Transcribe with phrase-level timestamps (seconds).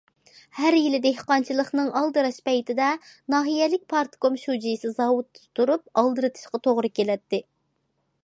[0.59, 2.87] ھەر يىلى دېھقانچىلىقنىڭ ئالدىراش پەيتىدە،
[3.35, 7.43] ناھىيەلىك پارتكوم شۇجىسى زاۋۇتتا تۇرۇپ ئالدىرىتىشقا توغرا كېلەتتى.